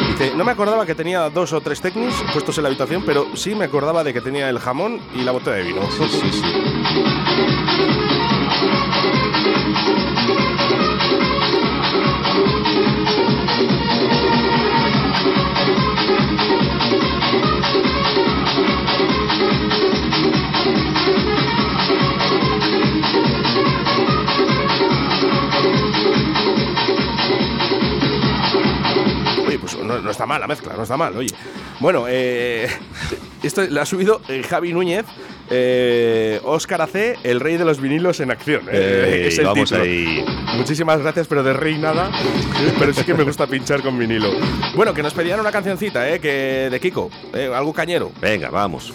[0.09, 3.27] Dice, no me acordaba que tenía dos o tres Technis puestos en la habitación, pero
[3.35, 5.81] sí me acordaba de que tenía el jamón y la botella de vino.
[5.91, 7.96] Sí, sí, sí.
[30.17, 31.33] Está mal la mezcla, no está mal, oye.
[31.79, 32.67] Bueno, eh,
[33.43, 35.05] esto lo ha subido eh, Javi Núñez,
[35.51, 38.63] eh, Óscar AC, el rey de los vinilos en acción.
[38.71, 39.83] eh, Ey, es el vamos título.
[39.83, 40.25] ahí.
[40.57, 42.09] Muchísimas gracias, pero de rey nada.
[42.79, 44.31] pero sí que me gusta pinchar con vinilo.
[44.75, 48.11] Bueno, que nos pedían una cancioncita, eh, que de Kiko, eh, algo cañero.
[48.19, 48.93] Venga, vamos.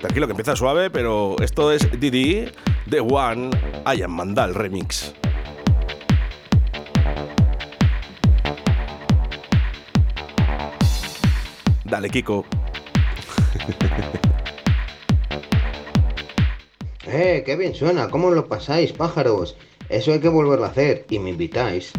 [0.00, 2.46] Tranquilo, que empieza suave, pero esto es Didi,
[2.90, 3.50] The One,
[3.96, 5.12] I Am Mandal Remix.
[11.88, 12.44] Dale, Kiko.
[17.10, 19.56] Eh, qué bien suena, ¿cómo lo pasáis, pájaros?
[19.88, 21.90] Eso hay que volverlo a hacer y me invitáis.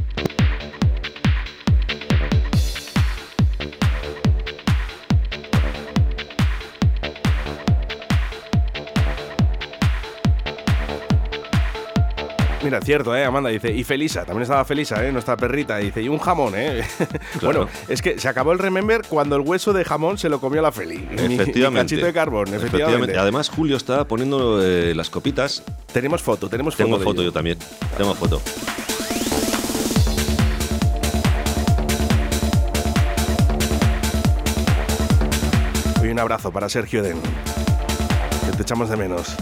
[12.69, 13.25] Mira, cierto, ¿eh?
[13.25, 15.11] Amanda dice, y Felisa, también estaba Felisa, ¿eh?
[15.11, 16.83] Nuestra perrita, dice, y un jamón, ¿eh?
[17.41, 20.61] bueno, es que se acabó el Remember cuando el hueso de jamón se lo comió
[20.61, 20.99] la Feli.
[20.99, 21.95] Mi- mi Efectivamente.
[21.95, 23.17] cachito de carbón, efectivamente.
[23.17, 25.63] Además, Julio está poniendo eh, las copitas.
[25.91, 26.83] Tenemos foto, tenemos foto.
[26.85, 27.29] Tengo de foto ello.
[27.31, 27.57] yo también.
[27.97, 28.39] Tengo foto.
[36.03, 37.19] Y un abrazo para Sergio Den.
[38.45, 39.35] Que te echamos de menos.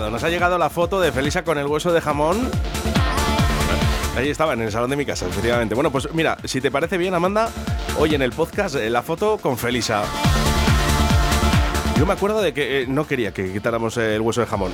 [0.00, 2.50] Nos ha llegado la foto de Felisa con el hueso de jamón.
[4.16, 5.74] Ahí estaba, en el salón de mi casa, efectivamente.
[5.74, 7.50] Bueno, pues mira, si te parece bien, Amanda,
[7.98, 10.04] hoy en el podcast eh, la foto con Felisa.
[11.98, 14.72] Yo me acuerdo de que eh, no quería que quitáramos el hueso de jamón.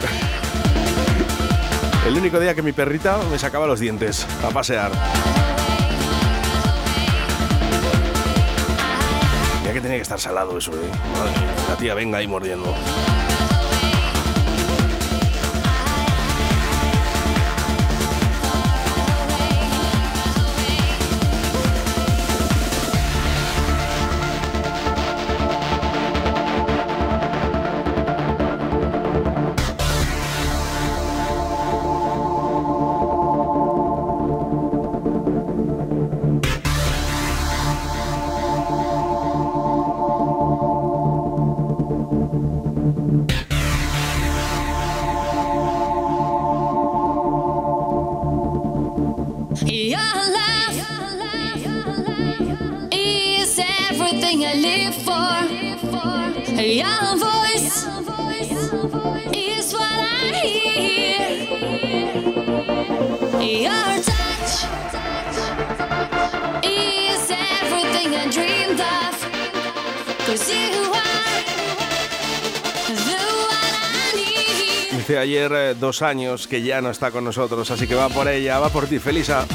[2.06, 4.92] El único día que mi perrita me sacaba los dientes a pasear.
[9.62, 10.90] Mira que tenía que estar salado eso, eh.
[11.68, 12.72] La tía venga ahí mordiendo.
[74.92, 78.28] Dice ayer eh, dos años que ya no está con nosotros, así que va por
[78.28, 79.46] ella, va por ti, Felisa.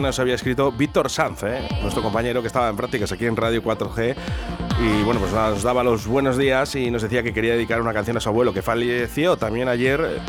[0.00, 3.36] También nos había escrito Víctor Sanz, eh, nuestro compañero que estaba en prácticas aquí en
[3.36, 4.16] Radio 4G.
[4.80, 7.92] Y bueno, pues nos daba los buenos días y nos decía que quería dedicar una
[7.92, 10.22] canción a su abuelo que falleció también ayer.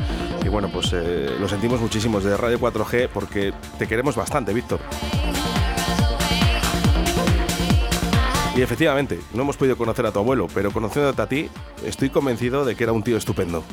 [0.44, 4.82] Y bueno, pues eh, lo sentimos muchísimo desde Radio 4G porque te queremos bastante, Víctor.
[8.54, 11.50] Y efectivamente, no hemos podido conocer a tu abuelo, pero conociéndote a ti,
[11.86, 13.64] estoy convencido de que era un tío estupendo.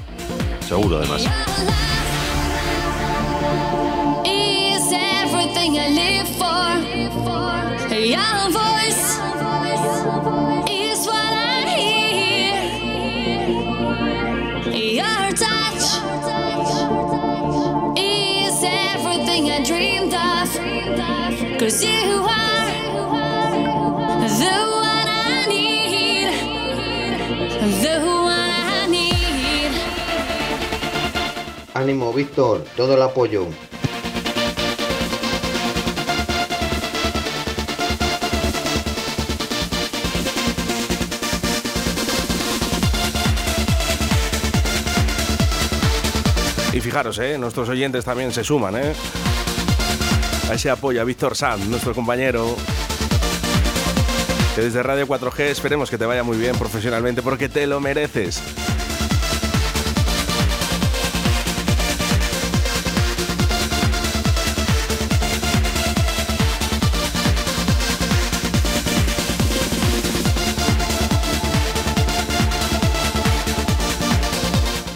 [0.61, 1.29] Seguro, además.
[31.75, 33.47] Ánimo, Víctor, todo el apoyo.
[46.79, 47.37] Y fijaros, ¿eh?
[47.39, 48.93] nuestros oyentes también se suman, ¿eh?
[50.49, 52.55] A ese apoyo a Víctor Sanz, nuestro compañero.
[54.55, 58.41] Que desde Radio 4G esperemos que te vaya muy bien profesionalmente porque te lo mereces.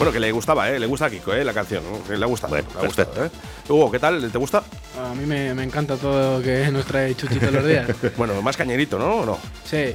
[0.03, 0.81] Bueno, que le gustaba, ¿eh?
[0.81, 1.45] Le gusta a Kiko, ¿eh?
[1.45, 1.85] La canción.
[2.09, 2.51] le ha gustado.
[2.51, 3.31] Bueno, le ha gustado, ¿eh?
[3.69, 4.33] Hugo, ¿qué tal?
[4.33, 4.65] ¿Te gusta?
[5.01, 7.89] A mí me, me encanta todo lo que nos trae Chuchi todos los días.
[8.17, 9.19] bueno, más cañerito, ¿no?
[9.19, 9.39] ¿O no?
[9.65, 9.95] Sí.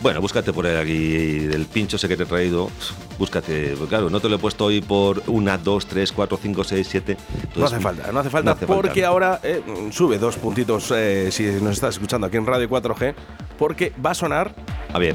[0.00, 2.72] Bueno, búscate por aquí del pincho ese que te he traído.
[3.20, 6.64] Búscate, porque claro, no te lo he puesto hoy por una, dos, tres, cuatro, cinco,
[6.64, 7.16] seis, siete.
[7.54, 11.74] No hace falta, no hace falta, porque ahora eh, sube dos puntitos eh, si nos
[11.74, 13.14] estás escuchando aquí en Radio 4G,
[13.58, 14.52] porque va a sonar.
[14.92, 15.14] A ver.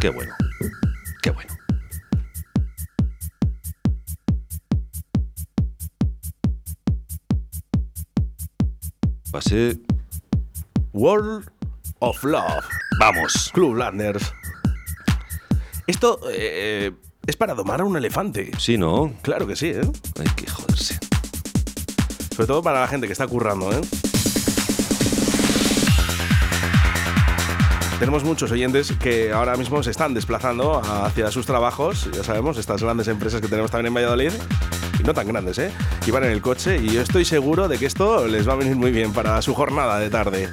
[0.00, 0.34] Qué bueno.
[1.22, 1.59] Qué bueno.
[9.32, 9.78] Va a ser
[10.92, 11.48] World
[12.00, 12.64] of Love.
[12.98, 13.50] Vamos.
[13.54, 14.32] Club Landers.
[15.86, 16.90] Esto eh,
[17.26, 18.50] es para domar a un elefante.
[18.58, 19.12] Sí, ¿no?
[19.22, 19.82] Claro que sí, ¿eh?
[20.18, 20.98] Hay que joderse.
[22.34, 23.80] Sobre todo para la gente que está currando, ¿eh?
[28.00, 32.82] Tenemos muchos oyentes que ahora mismo se están desplazando hacia sus trabajos, ya sabemos, estas
[32.82, 34.32] grandes empresas que tenemos también en Valladolid,
[35.02, 35.72] no tan grandes, ¿eh?
[36.04, 38.56] Que van en el coche y yo estoy seguro de que esto les va a
[38.56, 40.48] venir muy bien para su jornada de tarde.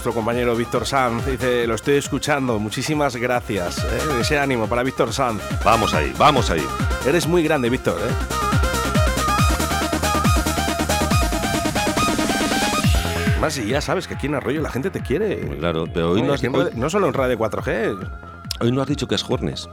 [0.00, 3.84] Nuestro compañero Víctor Sanz dice, lo estoy escuchando, muchísimas gracias.
[3.84, 5.42] eh, ese ánimo para Víctor Sanz.
[5.62, 6.64] Vamos ahí, vamos ahí.
[7.06, 7.98] Eres muy grande, Víctor.
[8.00, 8.14] ¿eh?
[13.42, 15.40] Más y ya sabes que aquí en Arroyo la gente te quiere.
[15.58, 17.98] Claro, pero hoy no, has, Aquí en Radio- no solo en Radio 4G.
[18.60, 19.68] hoy no has dicho que es jueves.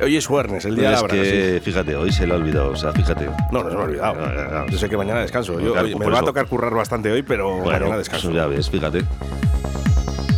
[0.00, 2.76] Hoy es jueves, el día de la que, fíjate, hoy se le ha olvidado, o
[2.76, 3.26] sea, fíjate.
[3.52, 4.66] No, no se me ha olvidado.
[4.68, 5.58] Yo sé que mañana descanso.
[5.60, 8.30] Yo, Claro, oye, me va a tocar currar bastante hoy, pero Bueno, mañana descanso.
[8.30, 9.04] ya ves, fíjate.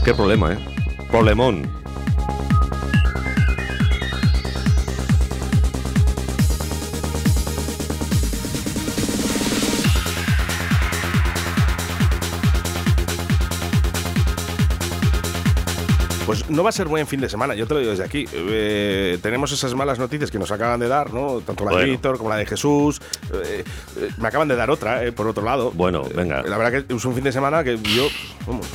[0.05, 0.59] Qué problema, ¿eh?
[1.11, 1.69] Problemón.
[16.29, 18.27] Pues no va a ser buen fin de semana, yo te lo digo desde aquí.
[18.31, 21.41] Eh, tenemos esas malas noticias que nos acaban de dar, ¿no?
[21.41, 21.87] Tanto la de.
[21.87, 23.01] Víctor como la de Jesús.
[23.33, 23.65] Eh,
[23.97, 25.71] eh, me acaban de dar otra, eh, por otro lado.
[25.71, 26.43] Bueno, venga.
[26.43, 28.09] La verdad que es un fin de semana que yo.
[28.47, 28.67] Vamos,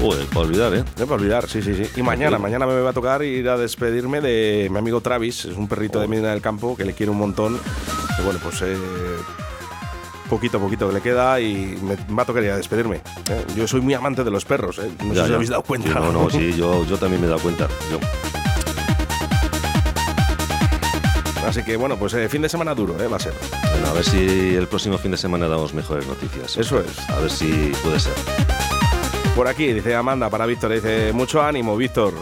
[0.00, 0.84] Joder, para olvidar, ¿eh?
[0.96, 1.90] para olvidar, sí, sí, sí.
[1.96, 5.56] Y mañana, mañana me va a tocar ir a despedirme de mi amigo Travis, es
[5.56, 7.60] un perrito de Medina del Campo que le quiero un montón.
[8.18, 8.76] Y bueno, pues eh,
[10.30, 12.96] poquito a poquito que le queda y me va a tocar ir a despedirme.
[13.28, 13.44] ¿eh?
[13.54, 14.90] Yo soy muy amante de los perros, ¿eh?
[15.04, 15.34] no sé Ya, si os ya.
[15.34, 15.88] habéis dado cuenta.
[15.88, 17.68] Sí, no, no, sí, yo, yo también me he dado cuenta.
[17.90, 17.98] Yo.
[21.46, 23.06] Así que bueno, pues eh, fin de semana duro, ¿eh?
[23.06, 23.34] va a ser.
[23.72, 26.56] Bueno, a ver si el próximo fin de semana damos mejores noticias.
[26.56, 26.98] Eso es.
[27.10, 28.14] A ver si puede ser
[29.40, 29.72] por aquí.
[29.72, 32.12] Dice Amanda para Víctor, dice mucho ánimo, Víctor.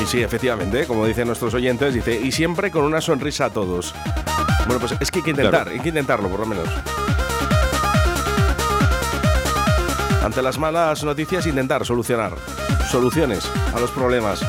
[0.00, 3.94] Y sí, efectivamente, como dicen nuestros oyentes, dice, y siempre con una sonrisa a todos.
[4.64, 6.70] Bueno, pues es que hay que intentar, hay que intentarlo por lo menos.
[10.24, 12.32] Ante las malas noticias, intentar solucionar
[12.90, 14.42] soluciones a los problemas.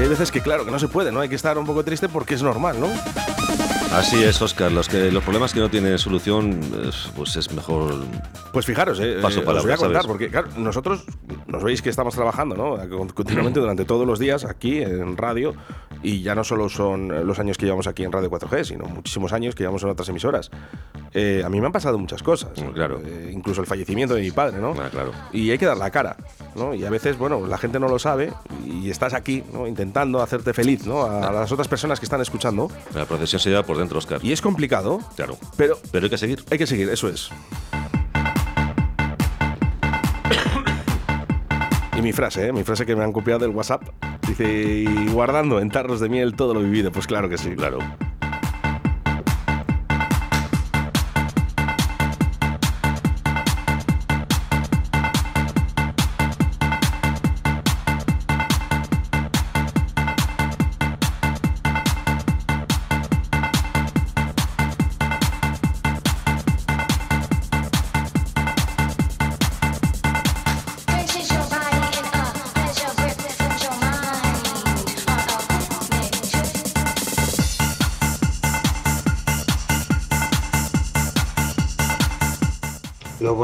[0.00, 1.20] Hay veces que, claro, que no se puede, ¿no?
[1.20, 2.88] Hay que estar un poco triste porque es normal, ¿no?
[3.92, 4.70] Así es, Oscar.
[4.70, 7.94] Los, que, los problemas que no tienen solución, es- pues es mejor.
[8.52, 10.06] Pues fijaros, eh, Paso eh, palabra, os voy a contar, ¿sabes?
[10.06, 11.04] porque claro, nosotros
[11.48, 12.76] nos veis que estamos trabajando ¿no?
[12.88, 15.54] Con- continuamente durante todos los días aquí en radio
[16.02, 18.84] y ya no solo son eh, los años que llevamos aquí en Radio 4G, sino
[18.86, 20.50] muchísimos años que llevamos en otras emisoras.
[21.12, 23.00] Eh, a mí me han pasado muchas cosas, claro.
[23.04, 24.72] Eh, incluso el fallecimiento de mi padre, ¿no?
[24.72, 25.10] claro.
[25.32, 26.16] Y hay que dar la cara,
[26.54, 26.72] ¿no?
[26.74, 28.32] Y a veces, bueno, la gente no lo sabe
[28.64, 29.66] y estás aquí, ¿no?
[29.66, 31.02] Intentando hacerte feliz, ¿no?
[31.02, 32.70] A, a las otras personas que están escuchando.
[32.94, 34.20] La procesión se lleva por dentro, Oscar.
[34.22, 35.36] Y es complicado, Claro.
[35.56, 36.44] pero Pero hay que seguir.
[36.50, 37.30] hay que seguir, eso es.
[41.96, 42.52] Y mi frase, ¿eh?
[42.52, 43.82] mi frase que me han copiado del WhatsApp,
[44.26, 44.44] dice,
[44.88, 46.90] y guardando en tarros de miel todo lo vivido.
[46.92, 47.50] Pues claro que sí.
[47.56, 47.78] Claro.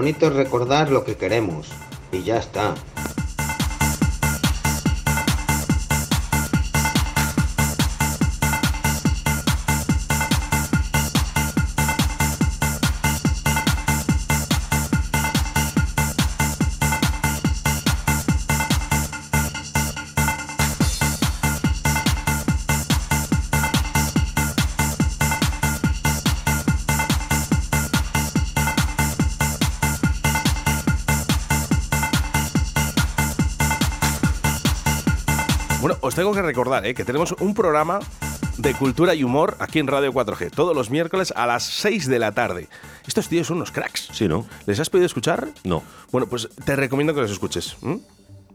[0.07, 1.67] Bonito es recordar lo que queremos.
[2.13, 2.77] Y ya está.
[36.17, 36.95] Tengo que recordar ¿eh?
[36.95, 38.01] que tenemos un programa
[38.57, 42.19] de cultura y humor aquí en Radio 4G, todos los miércoles a las 6 de
[42.19, 42.69] la tarde.
[43.07, 44.09] Estos tíos son unos cracks.
[44.12, 44.47] Sí, ¿no?
[44.64, 45.49] ¿Les has podido escuchar?
[45.62, 45.83] No.
[46.11, 47.77] Bueno, pues te recomiendo que los escuches.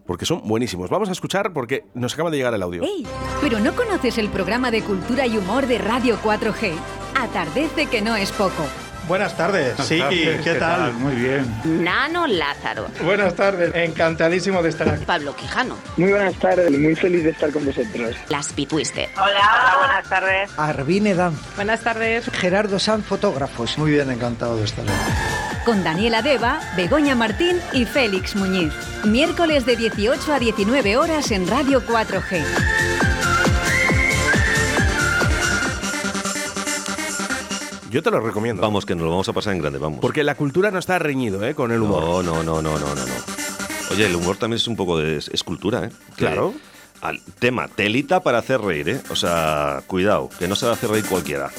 [0.08, 0.90] Porque son buenísimos.
[0.90, 2.82] Vamos a escuchar porque nos acaba de llegar el audio.
[2.82, 3.06] ¡Ey!
[3.42, 6.74] ¿Pero no conoces el programa de cultura y humor de Radio 4G?
[7.16, 8.66] Atardece que no es poco.
[9.08, 10.80] Buenas tardes, Buenas Siki, tardes, ¿qué, ¿qué tal?
[10.80, 10.94] tal?
[10.94, 11.84] Muy bien.
[11.84, 12.88] Nano Lázaro.
[13.04, 15.06] Buenas tardes, encantadísimo de estar aquí.
[15.06, 15.78] Pablo Quijano.
[15.98, 18.16] Muy buenas tardes, muy feliz de estar con vosotros.
[18.30, 19.10] Las Pitwister.
[19.18, 20.50] Hola, buenas tardes.
[20.58, 21.38] Arvine Dan.
[21.56, 22.26] Buenas tardes.
[22.32, 23.78] Gerardo Sanz, fotógrafos.
[23.78, 24.94] Muy bien, encantado de estar aquí.
[25.66, 28.74] Con Daniela Deva, Begoña Martín y Félix Muñiz.
[29.04, 32.44] Miércoles de 18 a 19 horas en Radio 4G.
[37.92, 38.62] Yo te lo recomiendo.
[38.62, 40.00] Vamos, que nos lo vamos a pasar en grande, vamos.
[40.00, 41.54] Porque la cultura no está reñido ¿eh?
[41.54, 42.02] con el humor.
[42.02, 43.04] No, no, no, no, no, no.
[43.92, 45.90] Oye, el humor también es un poco de es, cultura, ¿eh?
[46.16, 46.54] Claro.
[47.02, 49.02] Al tema, telita para hacer reír, ¿eh?
[49.10, 51.52] O sea, cuidado, que no se va a hacer reír cualquiera.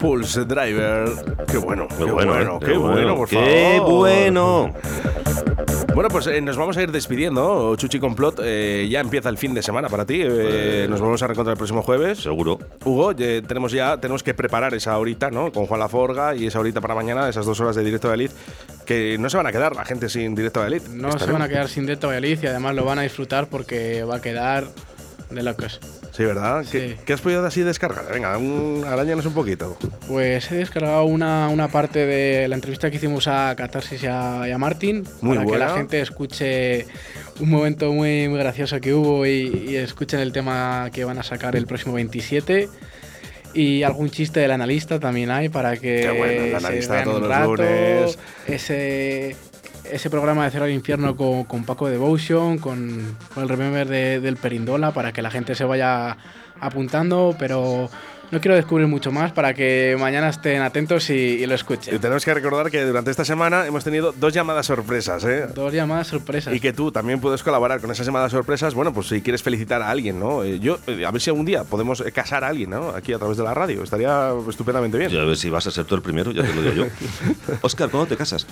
[0.00, 1.10] Pulse Driver.
[1.46, 2.58] Qué bueno, qué, bueno, bueno, ¿eh?
[2.60, 3.98] qué, Qué bueno, bueno, por qué favor.
[3.98, 4.74] bueno.
[5.94, 7.76] Bueno, pues eh, nos vamos a ir despidiendo.
[7.76, 10.22] Chuchi Complot, eh, ya empieza el fin de semana para ti.
[10.22, 12.20] Eh, nos vamos a reencontrar el próximo jueves.
[12.20, 12.58] Seguro.
[12.84, 15.52] Hugo, eh, tenemos ya tenemos que preparar esa horita, ¿no?
[15.52, 18.34] Con Juan Laforga y esa horita para mañana, esas dos horas de directo de Elite,
[18.86, 20.88] que no se van a quedar la gente sin directo de Elite.
[20.90, 24.02] No se van a quedar sin Delta Valladolid y además lo van a disfrutar porque
[24.04, 24.68] va a quedar
[25.28, 25.78] de locos.
[26.20, 26.66] Sí, ¿verdad?
[26.70, 28.04] ¿Qué, qué has podido así descargar?
[28.12, 29.78] Venga, un, arañanos un poquito.
[30.06, 34.42] Pues he descargado una, una parte de la entrevista que hicimos a Catarsis y a,
[34.46, 36.84] y a Martín Muy para que la gente escuche
[37.40, 41.22] un momento muy, muy gracioso que hubo y, y escuchen el tema que van a
[41.22, 42.68] sacar el próximo 27.
[43.54, 47.04] Y algún chiste del analista también hay para que Qué bueno, el se analista vean
[47.04, 47.56] todos un los rato.
[47.56, 48.18] lunes.
[48.46, 49.36] Ese,
[49.92, 54.20] ese programa de Cero al Infierno con, con Paco Devotion, con, con el Remember de-
[54.20, 56.16] del Perindola, para que la gente se vaya
[56.60, 57.88] apuntando, pero
[58.30, 61.94] no quiero descubrir mucho más para que mañana estén atentos y, y lo escuchen.
[61.94, 65.46] Y tenemos que recordar que durante esta semana hemos tenido dos llamadas sorpresas, ¿eh?
[65.54, 66.54] Dos llamadas sorpresas.
[66.54, 68.74] Y que tú también puedes colaborar con esas llamadas sorpresas.
[68.74, 70.44] Bueno, pues si quieres felicitar a alguien, ¿no?
[70.44, 72.90] Eh, Yo, eh, a ver si algún día podemos eh, casar a alguien, ¿no?
[72.90, 73.82] Aquí a través de la radio.
[73.82, 75.10] Estaría estupendamente bien.
[75.10, 76.86] Ya a ver si vas a ser tú el primero, ya te lo digo yo.
[77.62, 78.46] Oscar, ¿cuándo te casas?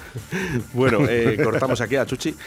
[0.72, 2.34] Bueno, eh, cortamos aquí a Chuchi.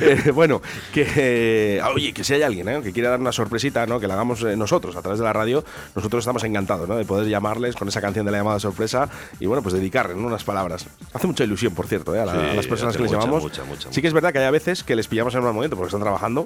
[0.00, 0.60] Eh, bueno,
[0.92, 2.80] que eh, oye, que si hay alguien ¿eh?
[2.82, 4.00] que quiera dar una sorpresita, ¿no?
[4.00, 5.64] Que la hagamos nosotros a través de la radio,
[6.04, 6.96] nosotros estamos encantados, ¿no?
[6.96, 9.08] De poder llamarles con esa canción de la llamada sorpresa
[9.40, 10.26] y bueno, pues dedicarles ¿no?
[10.26, 10.84] unas palabras.
[11.14, 12.20] Hace mucha ilusión, por cierto, ¿eh?
[12.20, 13.42] a, la- Sí, a las personas que les mucha, llamamos.
[13.42, 15.46] mucha, mucha, sí que es verdad que hay a veces que les pillamos en un
[15.46, 16.44] mal momento porque están trabajando.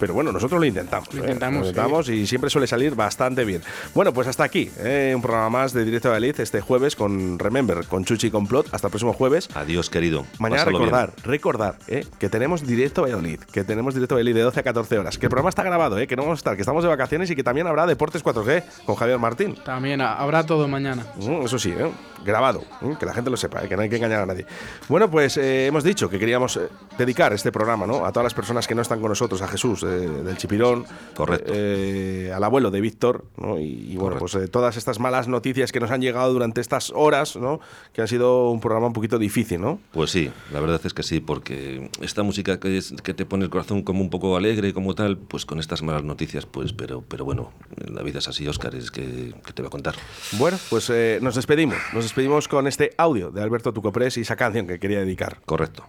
[0.00, 1.12] Pero bueno, nosotros lo intentamos.
[1.14, 1.26] Lo ¿eh?
[1.26, 3.62] intentamos, Lo intentamos y siempre suele salir bastante bien.
[3.94, 4.70] Bueno, pues hasta aquí.
[4.78, 5.12] ¿eh?
[5.14, 8.66] Un programa más de Directo de Valid este jueves con Remember, con Chuchi y Complot.
[8.72, 9.48] Hasta el próximo jueves.
[9.54, 10.24] Adiós, querido.
[10.38, 10.90] Mañana Pásalo bien.
[10.90, 12.04] recordar, recordar ¿eh?
[12.18, 15.30] que tenemos directo Valladolid, que tenemos directo Valladolid de 12 a 14 horas, que el
[15.30, 16.06] programa está grabado, ¿eh?
[16.06, 18.64] que no vamos a estar, que estamos de vacaciones y que también habrá Deportes 4G
[18.86, 19.54] con Javier Martín.
[19.64, 21.04] También ha- habrá todo mañana.
[21.16, 21.90] Mm, Eso sí, ¿eh?
[22.24, 22.94] grabado, ¿eh?
[22.98, 23.68] que la gente lo sepa, ¿eh?
[23.68, 24.46] que no hay que engañar a nadie.
[24.88, 28.04] Bueno, pues eh, hemos dicho que queríamos eh, dedicar este programa ¿no?
[28.06, 30.84] a todas las personas que no están con nosotros, a Jesús eh, del Chipirón,
[31.14, 31.52] Correcto.
[31.54, 33.58] eh, al abuelo de Víctor, ¿no?
[33.58, 36.92] y, y bueno, pues eh, todas estas malas noticias que nos han llegado durante estas
[36.94, 37.60] horas, ¿no?
[37.92, 39.80] que han sido un programa un poquito difícil, ¿no?
[39.92, 43.44] Pues sí, la verdad es que sí, porque esta música que, es- que te pone
[43.44, 47.02] el corazón como un poco alegre, como tal, pues con estas malas noticias, pues, pero,
[47.06, 47.52] pero bueno,
[47.92, 49.94] la vida es así, Oscar, es que, que te va a contar.
[50.38, 51.76] Bueno, pues eh, nos despedimos.
[51.92, 55.38] Nos despedimos con este audio de Alberto Tucoprés y esa canción que quería dedicar.
[55.44, 55.84] Correcto.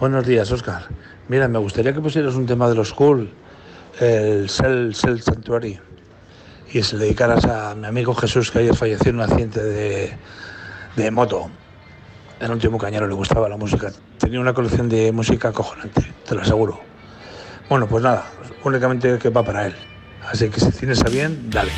[0.00, 0.86] Buenos días, Oscar.
[1.28, 3.30] Mira, me gustaría que pusieras un tema de los Cool,
[4.00, 5.78] el Cell, Cell Sanctuary,
[6.72, 10.16] y se le dedicaras a mi amigo Jesús, que ayer falleció en un accidente de,
[10.96, 11.50] de moto.
[12.40, 13.92] El último cañero le gustaba la música.
[14.16, 16.80] Tenía una colección de música acojonante, te lo aseguro.
[17.68, 18.24] Bueno, pues nada,
[18.64, 19.74] únicamente que va para él.
[20.30, 21.72] Así que si tienes a bien, dale.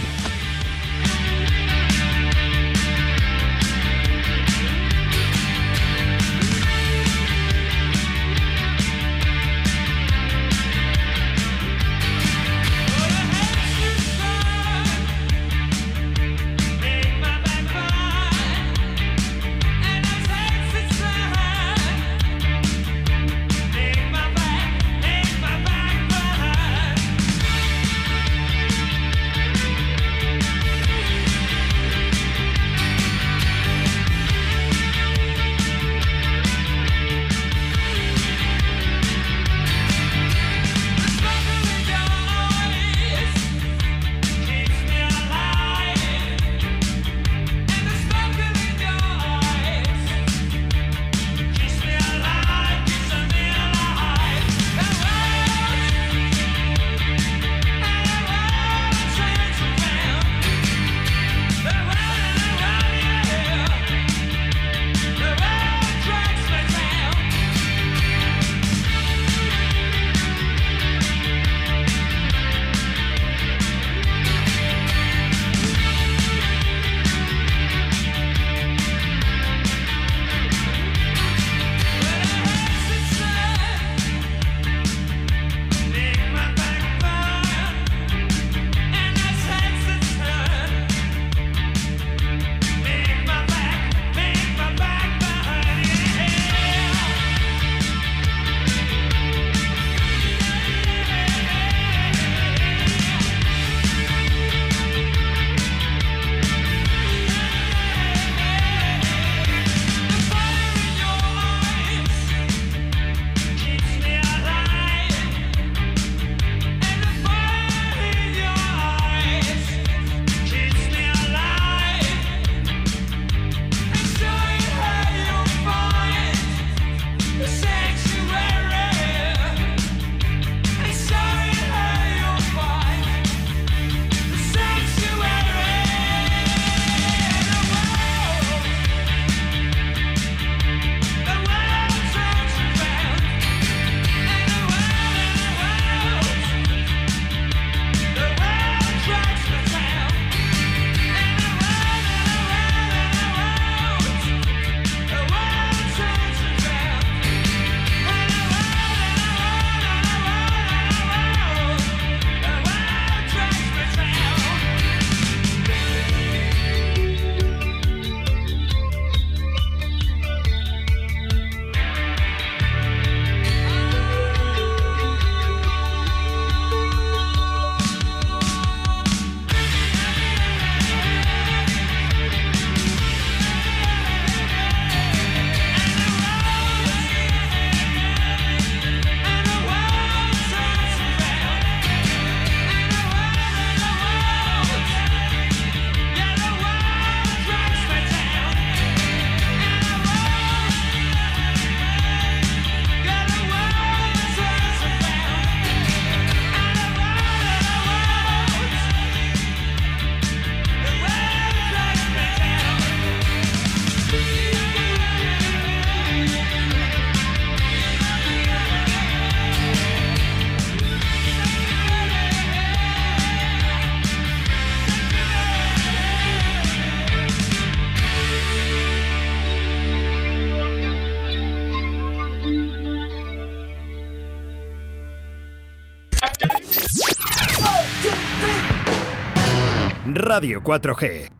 [240.30, 241.26] Radio 4G.